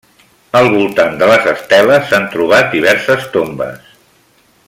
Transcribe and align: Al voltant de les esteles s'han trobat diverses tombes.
Al 0.59 0.69
voltant 0.75 1.19
de 1.19 1.27
les 1.31 1.45
esteles 1.51 2.09
s'han 2.13 2.27
trobat 2.37 2.73
diverses 2.73 3.31
tombes. 3.37 3.95